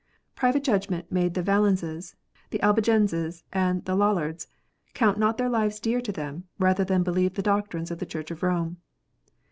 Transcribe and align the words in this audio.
Private 0.35 0.63
judgment 0.63 1.11
made 1.11 1.35
the 1.35 1.43
Vallenses, 1.43 2.15
the 2.49 2.59
Albigenses, 2.63 3.43
and 3.53 3.85
the 3.85 3.93
Lollards, 3.93 4.47
count 4.95 5.19
not 5.19 5.37
their 5.37 5.47
lives 5.47 5.79
dear 5.79 6.01
to 6.01 6.11
them, 6.11 6.45
rather 6.57 6.83
than 6.83 7.03
believe 7.03 7.35
the 7.35 7.43
doctrines 7.43 7.91
of 7.91 7.99
the 7.99 8.07
Church 8.07 8.31
of 8.31 8.41
Rome. 8.41 8.77